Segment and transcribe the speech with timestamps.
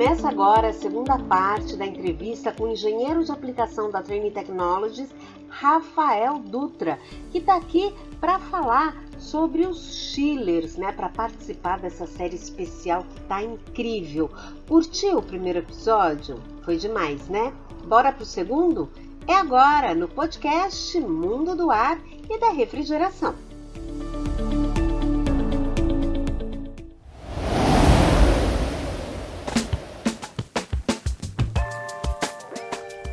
[0.00, 5.10] Começa agora a segunda parte da entrevista com o engenheiro de aplicação da Training Technologies,
[5.48, 6.98] Rafael Dutra,
[7.30, 13.20] que está aqui para falar sobre os chillers, né, para participar dessa série especial que
[13.24, 14.30] tá incrível.
[14.66, 16.40] Curtiu o primeiro episódio?
[16.64, 17.52] Foi demais, né?
[17.86, 18.88] Bora pro segundo?
[19.30, 23.36] É agora no podcast Mundo do Ar e da Refrigeração.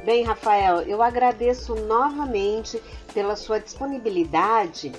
[0.04, 2.82] Bem, Rafael, eu agradeço novamente
[3.14, 4.92] pela sua disponibilidade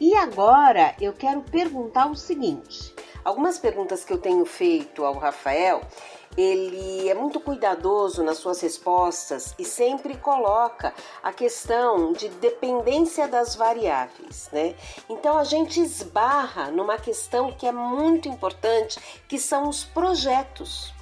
[0.00, 5.82] e agora eu quero perguntar o seguinte: algumas perguntas que eu tenho feito ao Rafael,
[6.36, 13.54] ele é muito cuidadoso nas suas respostas e sempre coloca a questão de dependência das
[13.54, 14.74] variáveis, né?
[15.08, 20.92] Então a gente esbarra numa questão que é muito importante, que são os projetos.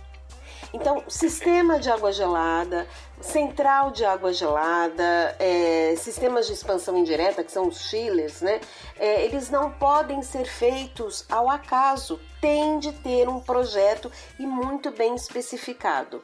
[0.73, 2.87] Então, sistema de água gelada,
[3.21, 8.61] central de água gelada, é, sistemas de expansão indireta, que são os chillers, né?
[8.99, 14.91] É, eles não podem ser feitos ao acaso, tem de ter um projeto e muito
[14.93, 16.23] bem especificado.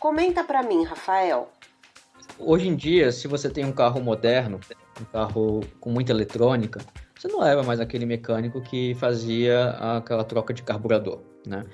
[0.00, 1.48] Comenta para mim, Rafael.
[2.38, 4.58] Hoje em dia, se você tem um carro moderno,
[5.00, 6.80] um carro com muita eletrônica,
[7.14, 11.66] você não leva mais aquele mecânico que fazia aquela troca de carburador, né?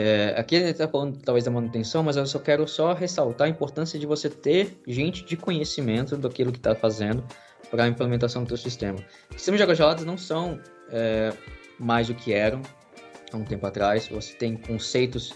[0.00, 3.50] É, aqui gente está falando talvez da manutenção, mas eu só quero só ressaltar a
[3.50, 7.24] importância de você ter gente de conhecimento daquilo que está fazendo
[7.68, 8.96] para a implementação do seu sistema.
[9.32, 10.60] Sistemas de águas geladas não são
[10.92, 11.32] é,
[11.80, 12.62] mais o que eram
[13.32, 14.06] há um tempo atrás.
[14.06, 15.34] Você tem conceitos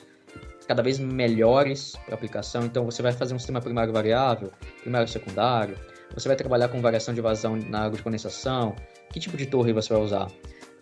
[0.69, 2.65] cada vez melhores para aplicação.
[2.65, 5.77] Então você vai fazer um sistema primário variável, primário secundário.
[6.15, 8.77] Você vai trabalhar com variação de vazão na água de condensação.
[9.13, 10.29] Que tipo de torre você vai usar?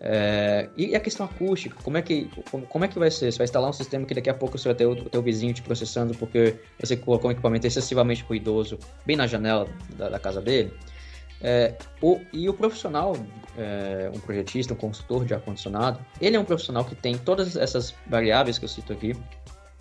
[0.03, 3.31] É, e a questão acústica, como é, que, como, como, é que vai ser?
[3.31, 5.53] Você vai instalar um sistema que daqui a pouco você vai ter o, teu vizinho
[5.53, 10.41] te processando porque você colocou um equipamento excessivamente ruidoso bem na janela da, da casa
[10.41, 10.73] dele?
[11.39, 13.15] É, o, e o profissional,
[13.55, 17.93] é, um projetista, um consultor de ar-condicionado, ele é um profissional que tem todas essas
[18.07, 19.15] variáveis que eu cito aqui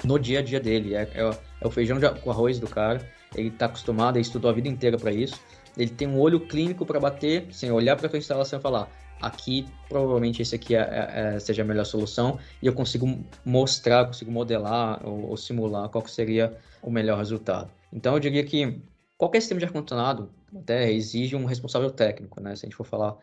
[0.04, 0.94] no dia a dia dele.
[0.94, 1.30] É, é,
[1.62, 3.00] é o feijão de, com arroz do cara,
[3.34, 5.40] ele está acostumado, ele estudou a vida inteira para isso.
[5.78, 9.66] Ele tem um olho clínico para bater, sem olhar para a instalação e falar: aqui
[9.88, 13.06] provavelmente esse aqui é, é, é, seja a melhor solução e eu consigo
[13.44, 17.70] mostrar, consigo modelar ou, ou, simular qual seria o melhor resultado.
[17.92, 18.80] Então eu diria que
[19.18, 22.56] qualquer sistema de ar-condicionado até exige um responsável técnico, né?
[22.56, 23.16] Se a gente for falar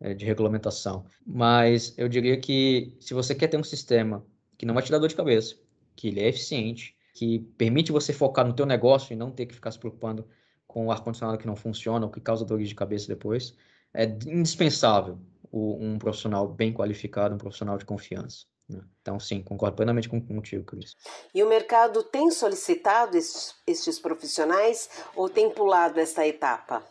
[0.00, 1.04] é, de regulamentação.
[1.26, 4.24] Mas eu diria que se você quer ter um sistema
[4.58, 5.56] que não vai te dar dor de cabeça,
[5.94, 9.54] que ele é eficiente, que permite você focar no teu negócio e não ter que
[9.54, 10.26] ficar se preocupando
[10.66, 13.54] com o ar-condicionado que não funciona ou que causa dor de cabeça depois,
[13.92, 15.18] é indispensável
[15.54, 18.46] um profissional bem qualificado, um profissional de confiança.
[18.68, 18.80] Né?
[19.00, 20.96] Então, sim, concordo plenamente com, contigo, Cris.
[21.34, 26.82] E o mercado tem solicitado estes, estes profissionais ou tem pulado esta etapa?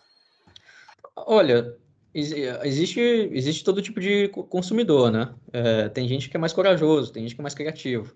[1.16, 1.76] Olha,
[2.14, 5.34] existe, existe todo tipo de consumidor, né?
[5.52, 8.16] É, tem gente que é mais corajoso, tem gente que é mais criativo.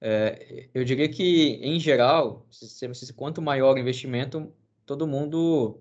[0.00, 4.52] É, eu diria que, em geral, se, se, quanto maior o investimento,
[4.84, 5.80] todo mundo.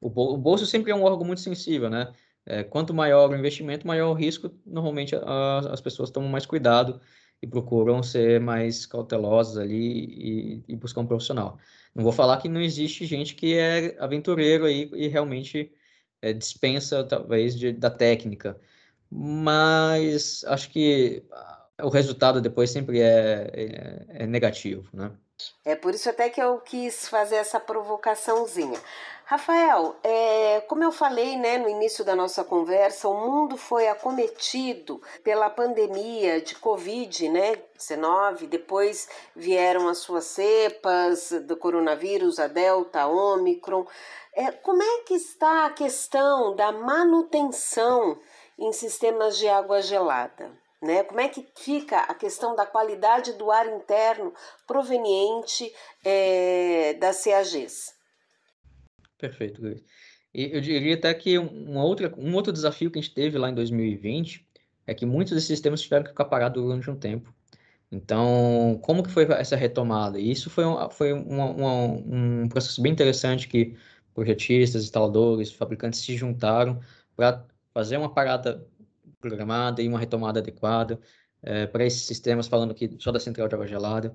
[0.00, 2.12] O, bolso sempre é um órgão muito sensível, né?
[2.46, 4.50] É, quanto maior o investimento, maior o risco.
[4.66, 7.00] Normalmente a, as pessoas tomam mais cuidado
[7.42, 11.58] e procuram ser mais cautelosas ali e, e, buscar um profissional.
[11.94, 15.72] Não vou falar que não existe gente que é aventureiro aí e realmente
[16.22, 18.58] é, dispensa talvez de, da técnica,
[19.10, 21.22] mas acho que
[21.82, 25.12] o resultado depois sempre é, é, é negativo, né?
[25.64, 28.80] É por isso até que eu quis fazer essa provocaçãozinha.
[29.26, 35.00] Rafael, é, como eu falei né, no início da nossa conversa, o mundo foi acometido
[35.22, 43.00] pela pandemia de Covid, né, 19, depois vieram as suas cepas do coronavírus, a Delta,
[43.00, 43.86] a Omicron.
[44.34, 48.18] É, como é que está a questão da manutenção
[48.58, 50.63] em sistemas de água gelada?
[50.82, 51.02] Né?
[51.04, 54.32] Como é que fica a questão da qualidade do ar interno
[54.66, 55.72] proveniente
[56.04, 57.94] é, das CAGs?
[59.16, 59.82] Perfeito, Luiz.
[60.34, 63.54] Eu diria até que um, outra, um outro desafio que a gente teve lá em
[63.54, 64.44] 2020
[64.86, 67.32] é que muitos desses sistemas tiveram que ficar parados durante um tempo.
[67.90, 70.18] Então, como que foi essa retomada?
[70.18, 73.76] E isso foi, um, foi uma, uma, um processo bem interessante que
[74.12, 76.80] projetistas, instaladores, fabricantes se juntaram
[77.16, 78.66] para fazer uma parada
[79.28, 81.00] programada e uma retomada adequada
[81.42, 84.14] é, para esses sistemas, falando aqui só da central de água gelada.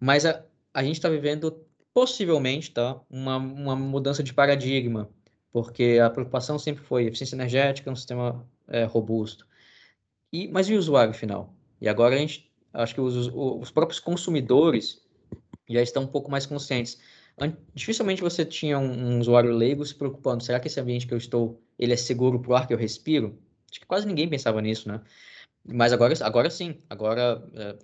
[0.00, 5.08] Mas a, a gente está vivendo possivelmente, tá, uma, uma mudança de paradigma
[5.54, 9.46] porque a preocupação sempre foi eficiência energética, um sistema é, robusto.
[10.32, 11.54] E, mas e o usuário final?
[11.80, 15.00] E agora a gente, acho que os, os próprios consumidores
[15.70, 17.00] já estão um pouco mais conscientes.
[17.72, 21.18] Dificilmente você tinha um, um, usuário leigo se preocupando, será que esse ambiente que eu
[21.18, 23.38] estou, ele é seguro para o ar que eu respiro?
[23.74, 25.00] Acho que quase ninguém pensava nisso, né?
[25.66, 27.76] Mas agora, agora sim, agora é,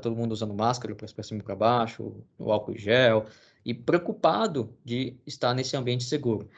[0.00, 3.26] todo mundo usando máscara para cima e para baixo, o álcool gel,
[3.62, 6.48] e preocupado de estar nesse ambiente seguro.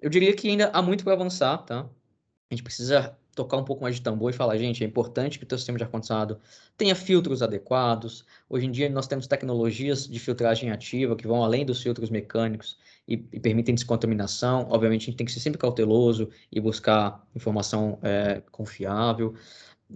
[0.00, 1.80] Eu diria que ainda há muito para avançar, tá?
[1.80, 5.44] A gente precisa tocar um pouco mais de tambor e falar, gente, é importante que
[5.44, 6.38] o teu sistema de ar-condicionado
[6.76, 8.24] tenha filtros adequados.
[8.48, 12.78] Hoje em dia nós temos tecnologias de filtragem ativa que vão além dos filtros mecânicos
[13.08, 14.66] e, e permitem descontaminação.
[14.70, 19.34] Obviamente a gente tem que ser sempre cauteloso e buscar informação é, confiável.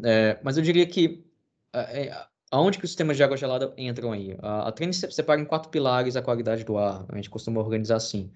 [0.03, 1.25] É, mas eu diria que
[1.73, 4.37] é, é aonde que os sistemas de água gelada entram aí?
[4.41, 7.05] A, a Trend separa em quatro pilares a qualidade do ar.
[7.09, 8.31] A gente costuma organizar assim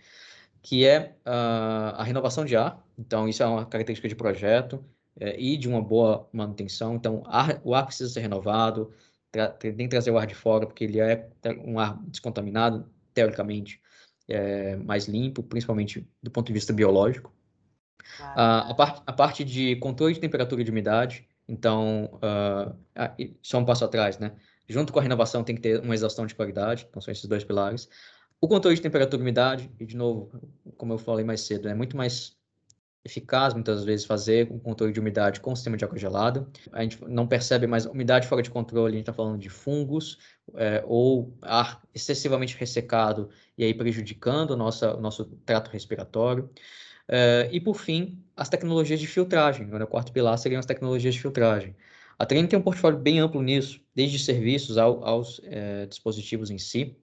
[0.62, 2.85] que é uh, a renovação de ar.
[2.99, 4.85] Então, isso é uma característica de projeto
[5.19, 6.95] é, e de uma boa manutenção.
[6.95, 8.93] Então, ar, o ar precisa ser renovado,
[9.59, 11.29] tem que trazer o ar de fora, porque ele é
[11.65, 13.81] um ar descontaminado, teoricamente,
[14.29, 17.33] é, mais limpo, principalmente do ponto de vista biológico.
[18.21, 22.77] Ah, uh, a, parte, a parte de controle de temperatura e de umidade, então, uh,
[23.43, 24.33] só um passo atrás, né?
[24.69, 27.43] Junto com a renovação tem que ter uma exaustão de qualidade, então são esses dois
[27.43, 27.89] pilares.
[28.40, 30.31] O controle de temperatura e umidade, e de novo,
[30.76, 32.38] como eu falei mais cedo, é muito mais
[33.04, 36.48] eficaz muitas vezes fazer o controle de umidade com o sistema de água gelada.
[36.72, 40.19] A gente não percebe mais umidade fora de controle, a gente está falando de fungos
[40.54, 46.50] é, ou ar excessivamente ressecado e aí prejudicando o nosso, o nosso trato respiratório.
[47.08, 51.20] É, e por fim, as tecnologias de filtragem, o quarto pilar seriam as tecnologias de
[51.20, 51.76] filtragem.
[52.19, 56.58] A Trend tem um portfólio bem amplo nisso, desde serviços ao, aos é, dispositivos em
[56.58, 56.96] si.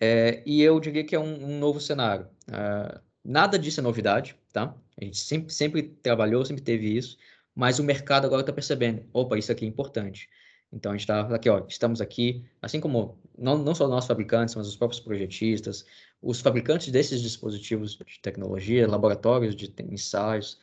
[0.00, 2.26] É, e eu diria que é um, um novo cenário.
[2.48, 4.74] Uh, nada disso é novidade, tá?
[4.98, 7.18] A gente sempre, sempre trabalhou, sempre teve isso,
[7.54, 10.28] mas o mercado agora está percebendo, opa, isso aqui é importante.
[10.72, 14.54] Então a gente está aqui, ó, estamos aqui, assim como não, não só nós fabricantes,
[14.54, 15.84] mas os próprios projetistas,
[16.22, 20.58] os fabricantes desses dispositivos de tecnologia, laboratórios de ensaios,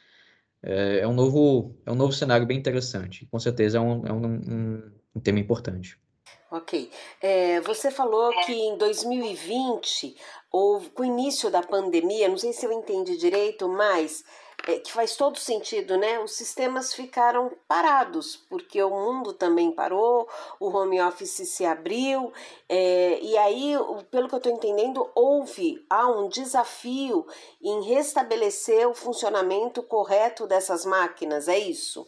[0.63, 3.25] é, é um novo é um novo cenário bem interessante.
[3.28, 6.00] Com certeza é um, é um, um, um tema importante.
[6.49, 6.89] Ok.
[7.21, 10.15] É, você falou que em 2020,
[10.49, 14.23] houve, com o início da pandemia, não sei se eu entendi direito, mas
[14.65, 16.19] é, que faz todo sentido, né?
[16.19, 20.27] Os sistemas ficaram parados, porque o mundo também parou,
[20.57, 22.31] o home office se abriu,
[22.69, 23.73] é, e aí,
[24.09, 27.25] pelo que eu estou entendendo, houve há um desafio
[27.61, 32.07] em restabelecer o funcionamento correto dessas máquinas, é isso?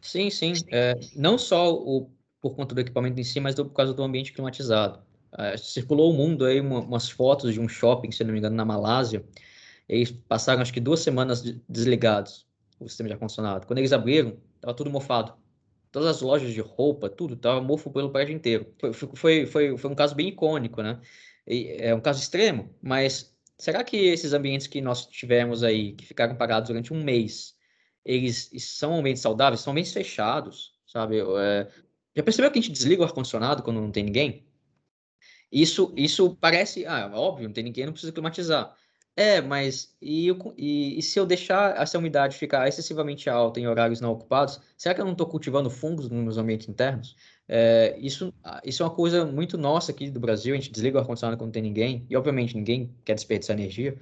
[0.00, 0.52] Sim, sim.
[0.70, 4.32] É, não só o por conta do equipamento em si, mas por causa do ambiente
[4.32, 5.00] climatizado.
[5.32, 8.56] Uh, circulou o mundo aí uma, umas fotos de um shopping, se não me engano,
[8.56, 9.24] na Malásia.
[9.88, 12.46] Eles passaram acho que duas semanas desligados
[12.78, 13.66] o sistema de ar-condicionado.
[13.66, 15.34] Quando eles abriram, estava tudo mofado.
[15.90, 18.66] Todas as lojas de roupa, tudo, estava mofo pelo prédio inteiro.
[18.78, 21.00] Foi, foi, foi, foi um caso bem icônico, né?
[21.46, 26.04] E é um caso extremo, mas será que esses ambientes que nós tivemos aí, que
[26.04, 27.54] ficaram parados durante um mês,
[28.04, 29.60] eles são ambientes saudáveis?
[29.60, 31.20] São ambientes fechados, sabe?
[31.20, 31.68] É,
[32.16, 34.46] já percebeu que a gente desliga o ar-condicionado quando não tem ninguém?
[35.52, 38.74] Isso, isso parece, ah, óbvio, não tem ninguém, não precisa climatizar.
[39.14, 40.28] É, mas e,
[40.58, 44.94] e, e, se eu deixar essa umidade ficar excessivamente alta em horários não ocupados, será
[44.94, 47.16] que eu não estou cultivando fungos nos meus ambientes internos?
[47.48, 48.32] É, isso,
[48.62, 51.46] isso é uma coisa muito nossa aqui do Brasil, a gente desliga o ar-condicionado quando
[51.48, 53.96] não tem ninguém, e obviamente ninguém quer desperdiçar energia,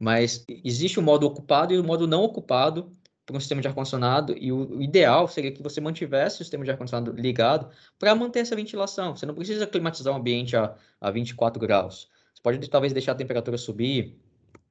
[0.00, 2.90] mas existe o modo ocupado e o modo não ocupado
[3.30, 6.70] para um sistema de ar-condicionado e o, ideal seria que você mantivesse o sistema de
[6.70, 9.16] ar-condicionado ligado para manter essa ventilação.
[9.16, 12.08] Você não precisa climatizar o ambiente a, a 24 graus.
[12.34, 14.18] Você pode talvez deixar a temperatura subir,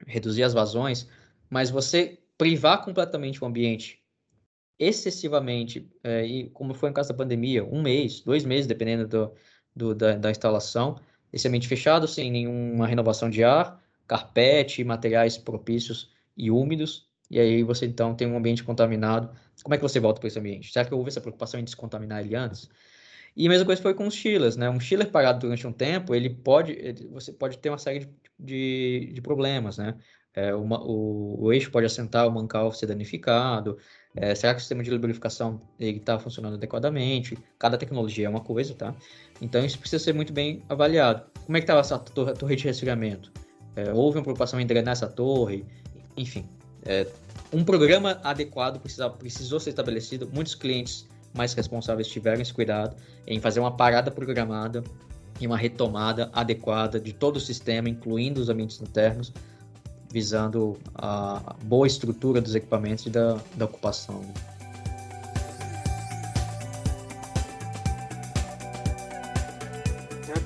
[0.05, 1.07] reduzir as vazões,
[1.49, 4.01] mas você privar completamente o ambiente
[4.77, 9.33] excessivamente, é, e como foi no caso da pandemia, um mês, dois meses, dependendo do,
[9.75, 10.97] do da, da instalação,
[11.33, 17.63] esse ambiente fechado, sem nenhuma renovação de ar, carpete, materiais propícios e úmidos, e aí
[17.63, 19.29] você então tem um ambiente contaminado.
[19.63, 20.71] Como é que você volta para esse ambiente?
[20.71, 22.69] Será que houve essa preocupação em descontaminar ele antes?
[23.35, 24.69] E a mesma coisa foi com os chillers, né?
[24.69, 28.09] Um chiller parado durante um tempo, ele pode, ele, você pode ter uma série de,
[28.39, 29.95] de, de problemas, né?
[30.33, 33.77] É, uma, o, o, eixo pode assentar, o mancal ser danificado.
[34.15, 37.37] É, será que o sistema de lubrificação está funcionando adequadamente?
[37.57, 38.95] Cada tecnologia é uma coisa, tá?
[39.41, 41.25] Então isso precisa ser muito bem avaliado.
[41.45, 43.31] Como é que estava essa torre, torre de resfriamento?
[43.75, 45.65] É, houve uma preocupação em drenar essa torre?
[46.15, 46.47] Enfim,
[46.85, 47.07] é,
[47.51, 50.29] um programa adequado precisa, precisou ser estabelecido.
[50.31, 52.95] Muitos clientes mais responsáveis tiveram esse cuidado
[53.27, 54.83] em fazer uma parada programada
[55.39, 59.31] e uma retomada adequada de todo o sistema, incluindo os ambientes internos,
[60.11, 64.21] visando a boa estrutura dos equipamentos e da, da ocupação.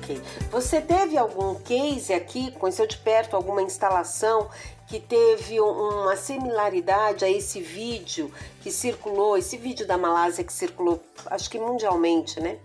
[0.04, 0.20] Ok.
[0.50, 4.48] Você teve algum case aqui, conheceu de perto alguma instalação
[4.94, 8.30] que teve uma similaridade a esse vídeo
[8.62, 12.58] que circulou, esse vídeo da Malásia que circulou, acho que mundialmente, né?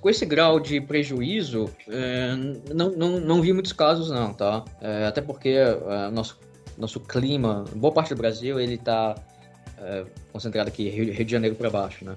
[0.00, 2.34] Com esse grau de prejuízo, é,
[2.74, 4.64] não, não, não vi muitos casos não, tá?
[4.80, 6.40] É, até porque é, nosso,
[6.76, 9.14] nosso clima, boa parte do Brasil, ele está
[9.78, 12.16] é, concentrado aqui, Rio, Rio de Janeiro para baixo, né?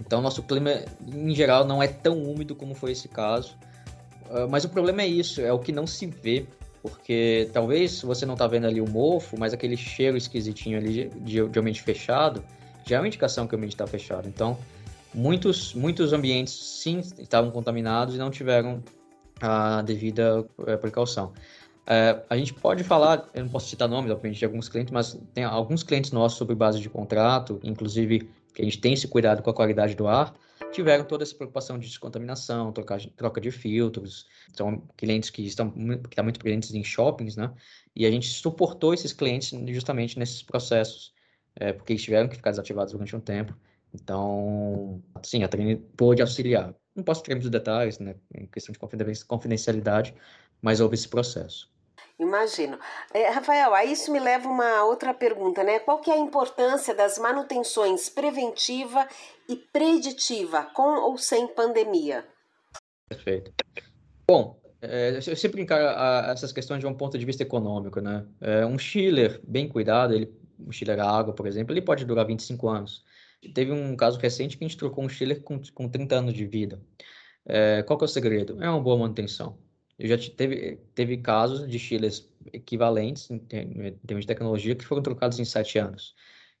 [0.00, 3.56] Então, nosso clima, em geral, não é tão úmido como foi esse caso.
[4.30, 6.44] É, mas o problema é isso, é o que não se vê
[6.82, 11.48] porque talvez você não tá vendo ali o mofo, mas aquele cheiro esquisitinho ali de,
[11.48, 12.42] de ambiente fechado
[12.86, 14.28] já é uma indicação que o ambiente está fechado.
[14.28, 14.58] Então,
[15.14, 18.82] muitos, muitos ambientes sim estavam contaminados e não tiveram
[19.40, 21.32] a devida é, precaução.
[21.86, 25.18] É, a gente pode falar, eu não posso citar nomes, obviamente, de alguns clientes, mas
[25.34, 29.42] tem alguns clientes nossos sobre base de contrato, inclusive que a gente tem esse cuidado
[29.42, 30.34] com a qualidade do ar,
[30.70, 34.26] tiveram toda essa preocupação de descontaminação, troca, troca de filtros.
[34.54, 37.52] São clientes que estão, que estão muito presentes em shoppings, né?
[37.94, 41.12] E a gente suportou esses clientes justamente nesses processos,
[41.56, 43.56] é, porque eles tiveram que ficar desativados durante um tempo.
[43.92, 46.74] Então, sim, a Trini pôde auxiliar.
[46.94, 48.78] Não posso ter muitos detalhes, né, em questão de
[49.26, 50.14] confidencialidade,
[50.62, 51.70] mas houve esse processo.
[52.20, 52.78] Imagino.
[53.14, 55.78] É, Rafael, aí isso me leva a uma outra pergunta, né?
[55.78, 59.08] Qual que é a importância das manutenções preventiva
[59.48, 62.26] e preditiva, com ou sem pandemia?
[63.08, 63.50] Perfeito.
[64.28, 68.26] Bom, é, eu sempre encaro a, essas questões de um ponto de vista econômico, né?
[68.38, 72.26] É, um chiller bem cuidado, ele, um chiller a água, por exemplo, ele pode durar
[72.26, 73.02] 25 anos.
[73.54, 76.44] Teve um caso recente que a gente trocou um chiller com, com 30 anos de
[76.44, 76.78] vida.
[77.46, 78.62] É, qual que é o segredo?
[78.62, 79.56] É uma boa manutenção.
[80.00, 85.38] Eu já teve, teve casos de chiles equivalentes em termos de tecnologia que foram trocados
[85.38, 86.14] em sete anos.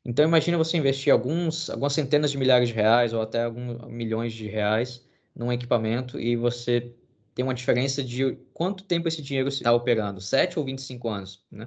[0.04, 4.34] Então imagina você investir alguns, algumas centenas de milhares de reais ou até alguns milhões
[4.34, 5.02] de reais
[5.34, 6.94] num equipamento e você
[7.34, 11.66] tem uma diferença de quanto tempo esse dinheiro está operando, 7 ou 25 anos, né?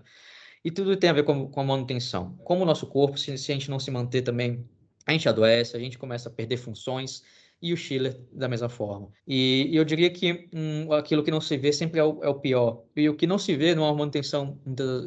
[0.64, 2.38] E tudo tem a ver com, com a manutenção.
[2.44, 4.64] Como o nosso corpo, se, se a gente não se manter também,
[5.06, 7.24] a gente adoece, a gente começa a perder funções,
[7.64, 9.08] e o Schiller da mesma forma.
[9.26, 12.28] E, e eu diria que hum, aquilo que não se vê sempre é o, é
[12.28, 12.84] o, pior.
[12.94, 14.60] E o que não se vê numa manutenção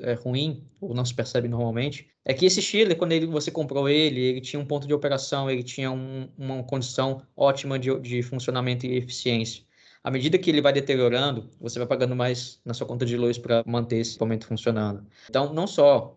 [0.03, 3.91] é, ruim, ou não se percebe normalmente, é que esse Schiller, quando ele, você comprou
[3.91, 8.23] ele, ele tinha um ponto de operação, ele tinha um, uma condição ótima de, de
[8.23, 9.63] funcionamento e eficiência.
[10.03, 13.37] À medida que ele vai deteriorando, você vai pagando mais na sua conta de luz
[13.37, 15.07] para manter esse equipamento funcionando.
[15.29, 16.17] Então, não só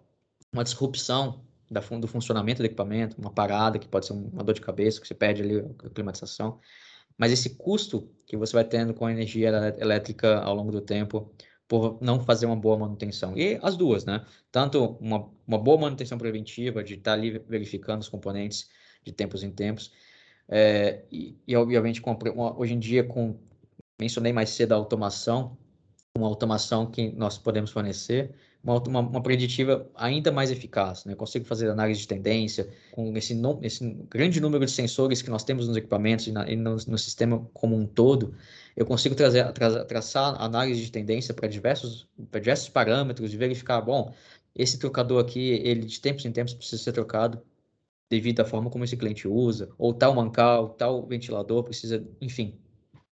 [0.54, 4.62] uma disrupção da, do funcionamento do equipamento, uma parada que pode ser uma dor de
[4.62, 6.60] cabeça, que você perde ali a climatização,
[7.18, 11.32] mas esse custo que você vai tendo com a energia elétrica ao longo do tempo
[11.68, 13.38] por não fazer uma boa manutenção.
[13.38, 14.26] E as duas, né?
[14.52, 18.70] Tanto uma, uma boa manutenção preventiva, de estar ali verificando os componentes
[19.04, 19.92] de tempos em tempos,
[20.48, 22.18] é, e, e, obviamente com,
[22.58, 23.40] hoje em dia com
[24.00, 25.58] mencionei mais cedo a automação,
[26.18, 31.06] uma automação que nós podemos fornecer, uma, uma, uma, preditiva ainda mais eficaz.
[31.06, 31.14] Né?
[31.14, 35.44] Eu consigo fazer análise de tendência com esse, esse grande número de sensores que nós
[35.44, 38.36] temos nos equipamentos e, na, e no, no, sistema como um todo.
[38.76, 44.14] Eu consigo trazer, tra, traçar análise de tendência para diversos, diversos parâmetros e verificar, bom,
[44.56, 47.42] esse trocador aqui, ele de tempos em tempos precisa ser trocado
[48.10, 52.60] devido à forma como esse cliente usa, ou tal mancal, tal ventilador precisa, enfim.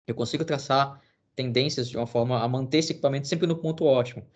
[0.06, 1.00] Eu consigo traçar
[1.36, 4.26] tendências de uma forma a manter esse equipamento sempre no ponto ótimo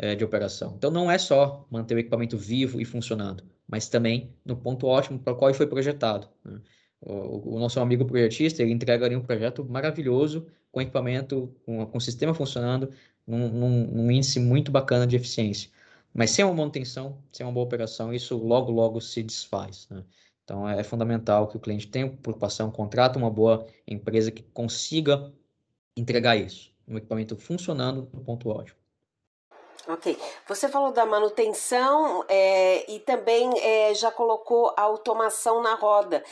[0.00, 0.72] é, de operação.
[0.78, 5.18] Então, não é só manter o equipamento vivo e funcionando, mas também no ponto ótimo
[5.18, 6.26] para o qual ele foi projetado.
[6.42, 6.58] Né?
[7.02, 12.00] O, o, nosso amigo projetista, ele entrega ali um projeto maravilhoso, com equipamento, com, com
[12.00, 12.90] sistema funcionando,
[13.26, 15.70] num, num, num índice muito bacana de eficiência.
[16.14, 19.86] Mas sem uma manutenção, sem uma boa operação, isso logo, logo se desfaz.
[19.90, 20.02] Né?
[20.44, 25.30] Então, é fundamental que o cliente tenha preocupação, contrate uma boa empresa que consiga
[25.94, 26.72] entregar isso.
[26.88, 28.79] Um equipamento funcionando no ponto ótimo.
[29.88, 30.18] Ok.
[30.46, 36.22] Você falou da manutenção é, e também é, já colocou a automação na roda.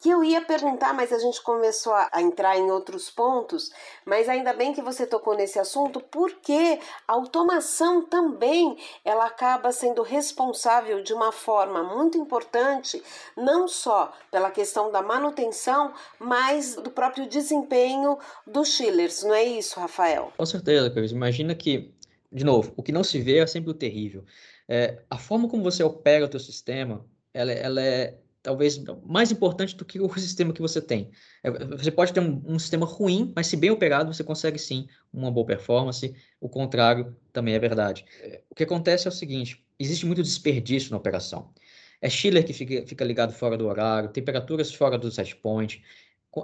[0.00, 3.72] Que eu ia perguntar, mas a gente começou a, a, entrar em outros pontos.
[4.04, 10.02] Mas ainda bem que você tocou nesse assunto, porque a automação também ela acaba sendo
[10.02, 13.02] responsável de uma forma muito importante,
[13.36, 19.24] não só pela questão da manutenção, mas do próprio desempenho dos chillers.
[19.24, 20.32] Não é isso, Rafael?
[20.36, 21.10] Com certeza, Cris.
[21.10, 21.97] Imagina que
[22.30, 24.24] de novo, o que não se vê é sempre o terrível.
[24.68, 29.76] É, a forma como você opera o teu sistema, ela, ela é talvez mais importante
[29.76, 31.10] do que o sistema que você tem.
[31.42, 34.88] É, você pode ter um, um, sistema ruim, mas se bem operado, você consegue sim
[35.12, 36.14] uma boa performance.
[36.40, 38.04] O contrário também é verdade.
[38.50, 41.52] O que acontece é o seguinte: existe muito desperdício na operação.
[42.00, 45.82] É chiller que fica, fica ligado fora do horário, temperaturas fora do set point.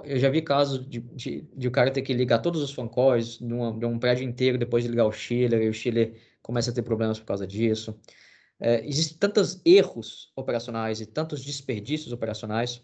[0.03, 2.87] Eu já vi casos de, de, de o cara ter que ligar todos os fan
[2.87, 6.71] coils de, de um prédio inteiro depois de ligar o chiller, e o chiller começa
[6.71, 7.99] a ter problemas por causa disso.
[8.59, 12.81] É, existem tantos erros operacionais e tantos desperdícios operacionais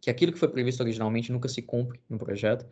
[0.00, 2.66] que aquilo que foi previsto originalmente nunca se cumpre no projeto.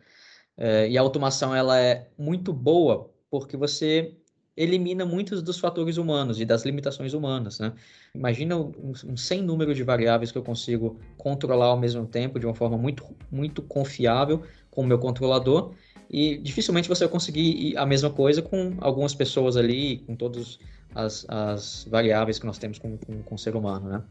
[0.55, 4.15] É, e a automação ela é muito boa porque você
[4.57, 7.71] elimina muitos dos fatores humanos e das limitações humanas, né?
[8.13, 12.45] Imagina um, um sem número de variáveis que eu consigo controlar ao mesmo tempo de
[12.47, 15.73] uma forma muito, muito confiável com o meu controlador
[16.09, 20.57] e dificilmente você vai conseguir a mesma coisa com algumas pessoas ali, com todas
[20.95, 24.03] as, as variáveis que nós temos com, com, com o ser humano, né?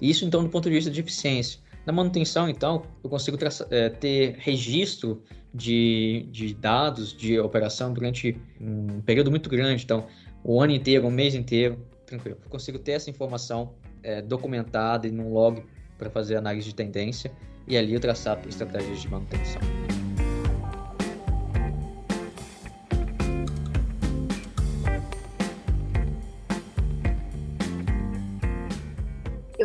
[0.00, 1.60] Isso, então, do ponto de vista de eficiência.
[1.86, 3.38] Na manutenção, então, eu consigo
[3.70, 5.22] é, ter registro
[5.54, 9.84] de, de dados de operação durante um período muito grande.
[9.84, 10.06] Então,
[10.44, 12.38] o ano inteiro, o mês inteiro, tranquilo.
[12.44, 15.62] Eu consigo ter essa informação é, documentada em um log
[15.96, 17.32] para fazer análise de tendência
[17.66, 19.77] e ali eu traçar estratégias de manutenção.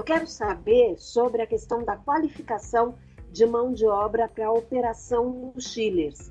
[0.03, 2.93] Eu quero saber sobre a questão da qualificação
[3.31, 6.29] de mão de obra para a operação dos chillers.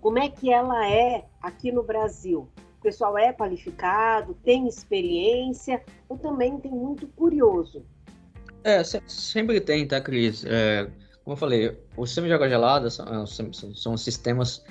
[0.00, 2.48] Como é que ela é aqui no Brasil?
[2.78, 7.84] O pessoal é qualificado, tem experiência ou também tem muito curioso?
[8.62, 10.44] É, sempre tem, tá, Cris?
[10.44, 10.88] É,
[11.24, 14.62] como eu falei, o sistema de água gelada são, são, são sistemas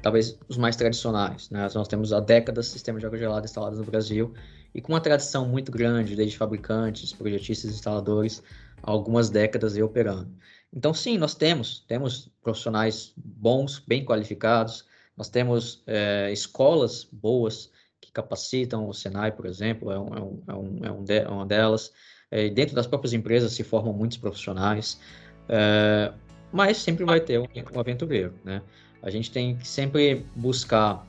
[0.00, 1.50] talvez os mais tradicionais.
[1.50, 1.68] Né?
[1.74, 4.32] Nós temos há décadas sistemas de água gelada instalados no Brasil
[4.74, 8.42] e com uma tradição muito grande, desde fabricantes, projetistas, instaladores,
[8.82, 10.30] algumas décadas aí operando.
[10.72, 14.84] Então, sim, nós temos, temos profissionais bons, bem qualificados,
[15.16, 17.70] nós temos é, escolas boas
[18.00, 21.46] que capacitam, o Senai, por exemplo, é, um, é, um, é, um, é de, uma
[21.46, 21.92] delas,
[22.30, 25.00] é, dentro das próprias empresas se formam muitos profissionais,
[25.48, 26.12] é,
[26.52, 28.62] mas sempre vai ter um, um aventureiro, né?
[29.02, 31.07] A gente tem que sempre buscar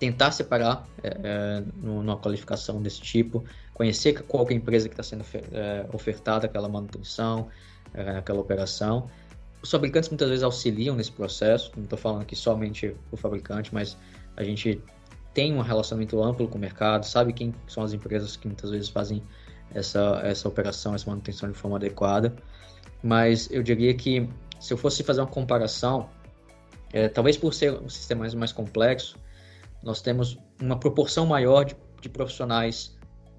[0.00, 5.02] tentar separar é, é, numa qualificação desse tipo, conhecer qual é a empresa que está
[5.02, 7.48] sendo é, ofertada aquela manutenção,
[7.92, 9.08] é, aquela operação.
[9.62, 13.96] Os fabricantes muitas vezes auxiliam nesse processo, não estou falando aqui somente o fabricante, mas
[14.38, 14.82] a gente
[15.34, 18.88] tem um relacionamento amplo com o mercado, sabe quem são as empresas que muitas vezes
[18.88, 19.22] fazem
[19.74, 22.34] essa, essa operação, essa manutenção de forma adequada.
[23.02, 24.26] Mas eu diria que
[24.58, 26.08] se eu fosse fazer uma comparação,
[26.90, 29.16] é, talvez por ser um sistema mais complexo,
[29.82, 32.96] nós temos uma proporção maior de, de profissionais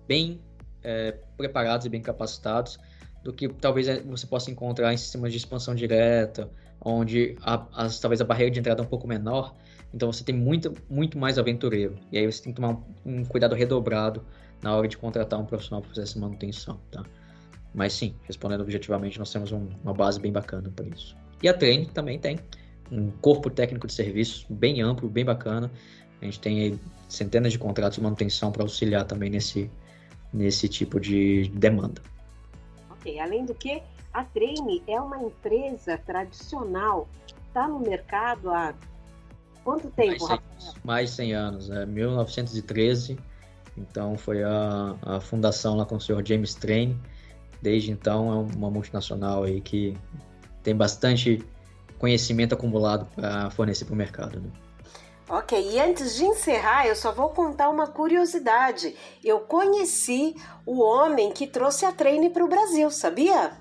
[0.07, 0.41] bem
[0.83, 2.79] é, preparados e bem capacitados
[3.23, 6.49] do que talvez é, você possa encontrar em sistemas de expansão direta,
[6.83, 9.55] onde a, as, talvez a barreira de entrada é um pouco menor,
[9.93, 11.95] então você tem muito, muito mais aventureiro.
[12.11, 12.73] E aí você tem que tomar
[13.05, 14.25] um, um cuidado redobrado
[14.61, 17.03] na hora de contratar um profissional para fazer essa manutenção, tá?
[17.73, 21.15] Mas sim, respondendo objetivamente, nós temos um, uma base bem bacana para isso.
[21.41, 22.37] E a Train também tem
[22.91, 25.71] um corpo técnico de serviços bem amplo, bem bacana,
[26.21, 26.79] a gente tem
[27.09, 29.69] centenas de contratos de manutenção para auxiliar também nesse,
[30.31, 32.01] nesse tipo de demanda.
[32.91, 33.81] Ok, além do que,
[34.13, 37.07] a Treine é uma empresa tradicional,
[37.47, 38.73] está no mercado há
[39.63, 40.73] quanto tempo, mais, Rafael?
[40.83, 43.17] Mais de 100 anos, é 1913,
[43.77, 46.99] então foi a, a fundação lá com o senhor James Train,
[47.61, 49.97] desde então é uma multinacional aí que
[50.61, 51.43] tem bastante
[51.97, 54.39] conhecimento acumulado para fornecer para o mercado.
[54.39, 54.49] Né?
[55.33, 58.93] Ok, e antes de encerrar, eu só vou contar uma curiosidade.
[59.23, 63.53] Eu conheci o homem que trouxe a Treine para o Brasil, sabia?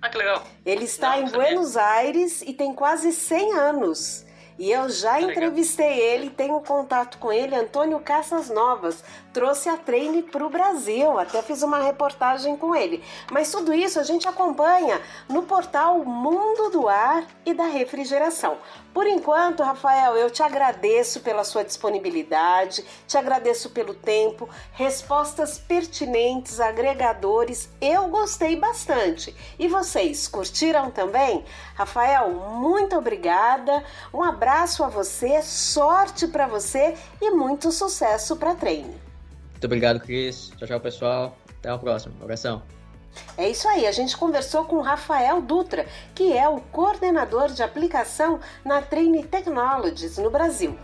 [0.00, 0.42] Ah, que legal.
[0.64, 4.24] Ele está Não, em Buenos Aires e tem quase 100 anos.
[4.60, 9.02] E eu já entrevistei ele, tenho contato com ele, Antônio Caças Novas.
[9.32, 13.02] Trouxe a Treine para o Brasil, até fiz uma reportagem com ele.
[13.32, 18.58] Mas tudo isso a gente acompanha no portal Mundo do Ar e da Refrigeração.
[18.92, 26.60] Por enquanto, Rafael, eu te agradeço pela sua disponibilidade, te agradeço pelo tempo, respostas pertinentes,
[26.60, 27.70] agregadores.
[27.80, 29.34] Eu gostei bastante.
[29.58, 31.44] E vocês curtiram também?
[31.76, 33.82] Rafael, muito obrigada.
[34.12, 38.94] Um abraço a você, sorte para você e muito sucesso para treine.
[39.50, 40.50] Muito obrigado, Cris.
[40.56, 41.36] Tchau, tchau, pessoal.
[41.58, 42.14] Até a próxima.
[42.20, 42.62] Abração.
[43.36, 48.40] É isso aí, a gente conversou com Rafael Dutra, que é o coordenador de aplicação
[48.64, 50.78] na Train Technologies no Brasil.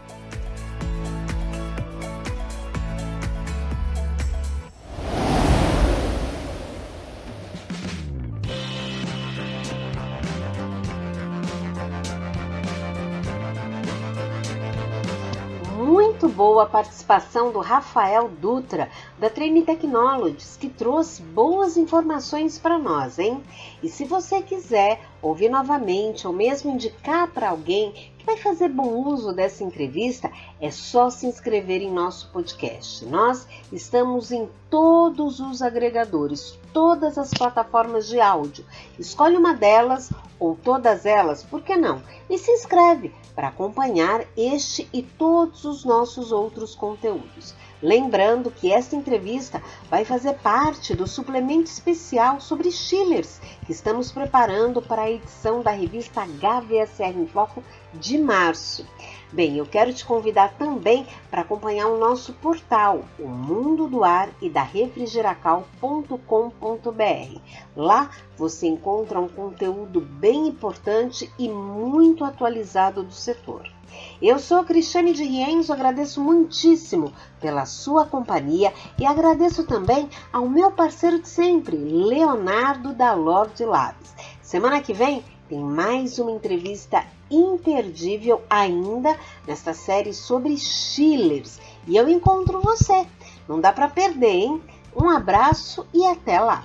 [16.61, 23.43] A participação do Rafael Dutra, da Train Technologies, que trouxe boas informações para nós, hein?
[23.83, 29.33] E se você quiser ouvir novamente ou mesmo indicar para alguém vai fazer bom uso
[29.33, 33.07] dessa entrevista, é só se inscrever em nosso podcast.
[33.07, 38.67] Nós estamos em todos os agregadores, todas as plataformas de áudio.
[38.99, 40.11] Escolhe uma delas
[40.41, 42.03] ou todas elas, por que não?
[42.29, 47.55] E se inscreve para acompanhar este e todos os nossos outros conteúdos.
[47.83, 54.81] Lembrando que esta entrevista vai fazer parte do suplemento especial sobre Schillers que estamos preparando
[54.81, 57.63] para a edição da revista HVSR em Foco
[57.93, 58.87] de março.
[59.33, 64.31] Bem, eu quero te convidar também para acompanhar o nosso portal, o Mundo do Ar
[64.41, 67.41] e da Refrigeracal.com.br.
[67.75, 73.69] Lá você encontra um conteúdo bem importante e muito atualizado do setor.
[74.23, 80.71] Eu sou Cristiane de Rienzo, agradeço muitíssimo pela sua companhia e agradeço também ao meu
[80.71, 84.15] parceiro de sempre, Leonardo da Lorde Labs.
[84.41, 92.09] Semana que vem tem mais uma entrevista imperdível ainda nesta série sobre Schillers e eu
[92.09, 93.07] encontro você.
[93.49, 94.63] Não dá para perder, hein?
[94.95, 96.63] Um abraço e até lá!